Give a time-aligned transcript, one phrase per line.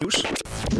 [0.00, 0.24] Nieuws.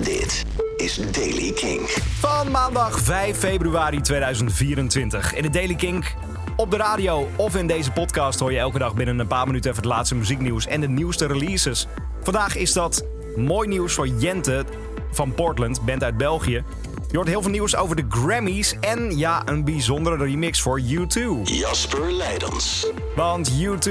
[0.03, 0.45] Dit
[0.77, 1.81] is Daily King.
[2.19, 5.35] Van maandag 5 februari 2024.
[5.35, 6.15] In de Daily Kink
[6.57, 9.71] op de radio of in deze podcast hoor je elke dag binnen een paar minuten
[9.71, 11.87] even het laatste muzieknieuws en de nieuwste releases.
[12.23, 13.05] Vandaag is dat
[13.37, 14.65] mooi nieuws voor Jente
[15.11, 16.65] van Portland, band uit België.
[17.11, 21.43] Je hoort heel veel nieuws over de Grammys en ja, een bijzondere remix voor U2.
[21.43, 22.91] Jasper Leidens.
[23.17, 23.91] Want U2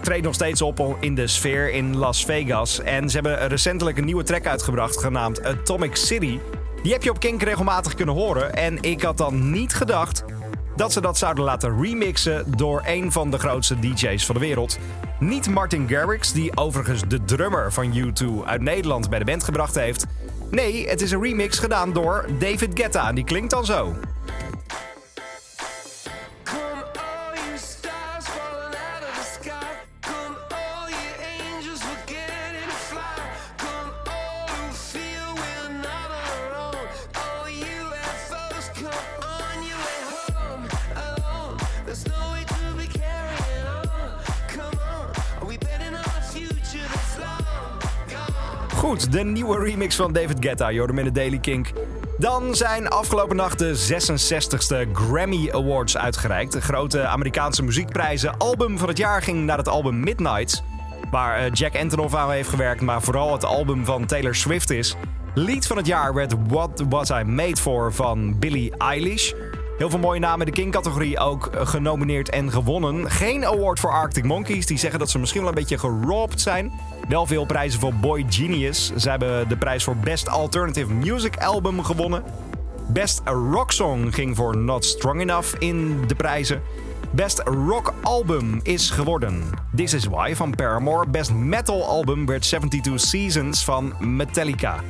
[0.00, 2.80] treedt nog steeds op in de sfeer in Las Vegas.
[2.80, 6.38] En ze hebben recentelijk een nieuwe track uitgebracht genaamd Atomic City.
[6.82, 8.54] Die heb je op Kink regelmatig kunnen horen.
[8.54, 10.24] En ik had dan niet gedacht
[10.76, 14.78] dat ze dat zouden laten remixen door een van de grootste DJ's van de wereld.
[15.20, 19.74] Niet Martin Garrix, die overigens de drummer van U2 uit Nederland bij de band gebracht
[19.74, 20.06] heeft.
[20.50, 23.08] Nee, het is een remix gedaan door David Guetta.
[23.08, 23.94] En die klinkt dan zo.
[48.86, 50.72] Goed, de nieuwe remix van David Guetta.
[50.72, 51.72] Hem in de Daily Kink.
[52.18, 56.52] Dan zijn afgelopen nacht de 66ste Grammy Awards uitgereikt.
[56.52, 58.36] De grote Amerikaanse muziekprijzen.
[58.36, 60.62] Album van het jaar ging naar het album Midnights.
[61.10, 64.96] Waar eh, Jack Antonoff aan heeft gewerkt, maar vooral het album van Taylor Swift is.
[65.34, 69.32] Lied van het jaar werd What Was I Made For van Billie Eilish.
[69.78, 73.10] Heel veel mooie namen in de King-categorie ook eh, genomineerd en gewonnen.
[73.10, 74.66] Geen award voor Arctic Monkeys.
[74.66, 76.72] Die zeggen dat ze misschien wel een beetje geropt zijn.
[77.08, 78.92] Wel veel prijzen voor Boy Genius.
[78.96, 82.22] Ze hebben de prijs voor Best Alternative Music Album gewonnen.
[82.88, 86.62] Best Rock Song ging voor Not Strong Enough in de prijzen.
[87.10, 89.42] Best Rock Album is geworden
[89.74, 91.08] This Is Why van Paramore.
[91.08, 94.80] Best Metal Album werd 72 Seasons van Metallica.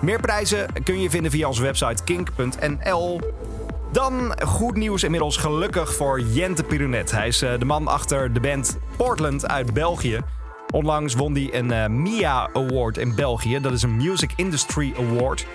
[0.00, 3.20] Meer prijzen kun je vinden via onze website kink.nl.
[3.92, 7.10] Dan goed nieuws inmiddels gelukkig voor Jente Pironet.
[7.10, 10.20] Hij is eh, de man achter de band Portland uit België.
[10.72, 13.60] Onlangs won hij een eh, MIA Award in België.
[13.60, 15.46] Dat is een Music Industry Award.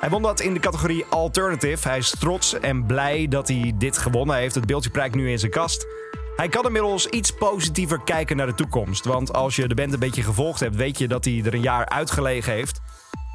[0.00, 1.88] Hij won dat in de categorie Alternative.
[1.88, 4.54] Hij is trots en blij dat hij dit gewonnen heeft.
[4.54, 5.86] Het beeldje prijkt nu in zijn kast.
[6.36, 9.04] Hij kan inmiddels iets positiever kijken naar de toekomst.
[9.04, 11.60] Want als je de band een beetje gevolgd hebt, weet je dat hij er een
[11.60, 12.80] jaar uitgelegen heeft.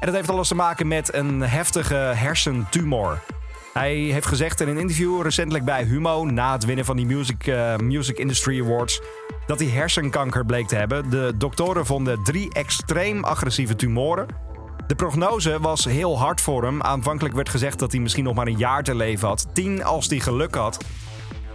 [0.00, 3.22] En dat heeft alles te maken met een heftige hersentumor.
[3.72, 7.46] Hij heeft gezegd in een interview recentelijk bij Humo, na het winnen van die Music,
[7.46, 9.00] eh, Music Industry Awards,
[9.46, 11.10] dat hij hersenkanker bleek te hebben.
[11.10, 14.26] De doktoren vonden drie extreem agressieve tumoren.
[14.86, 16.82] De prognose was heel hard voor hem.
[16.82, 19.46] Aanvankelijk werd gezegd dat hij misschien nog maar een jaar te leven had.
[19.52, 20.84] Tien als hij geluk had.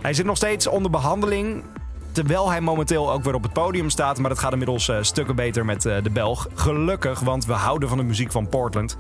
[0.02, 1.64] Hij zit nog steeds onder behandeling.
[2.12, 4.18] Terwijl hij momenteel ook weer op het podium staat.
[4.18, 6.48] Maar het gaat inmiddels eh, stukken beter met eh, de Belg.
[6.54, 8.98] Gelukkig, want we houden van de muziek van Portland.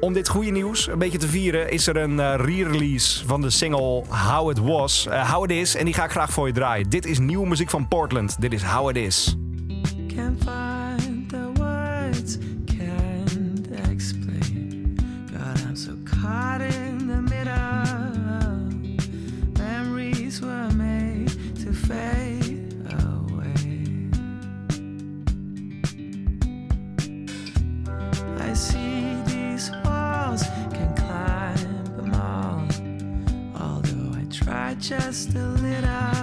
[0.00, 3.50] Om dit goede nieuws een beetje te vieren, is er een eh, re-release van de
[3.50, 5.06] single How It Was.
[5.06, 5.74] eh, How It Is.
[5.74, 6.88] En die ga ik graag voor je draaien.
[6.90, 8.40] Dit is nieuwe muziek van Portland.
[8.40, 9.36] Dit is How It Is.
[34.80, 36.19] Just a little,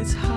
[0.00, 0.27] It's hard.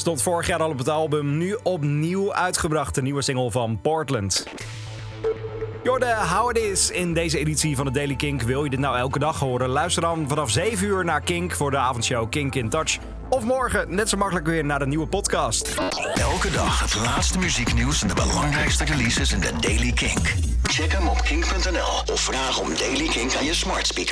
[0.00, 2.94] Stond vorig jaar al op het album, nu opnieuw uitgebracht.
[2.94, 4.46] De nieuwe single van Portland.
[5.82, 8.42] Jorde, how it is in deze editie van de Daily Kink.
[8.42, 9.68] Wil je dit nou elke dag horen?
[9.68, 12.98] Luister dan vanaf 7 uur naar Kink voor de avondshow Kink in Touch.
[13.28, 15.74] Of morgen net zo makkelijk weer naar de nieuwe podcast.
[16.14, 20.34] Elke dag het laatste muzieknieuws en de belangrijkste releases in de Daily Kink.
[20.62, 24.08] Check hem op kink.nl of vraag om Daily Kink aan je smart speaker.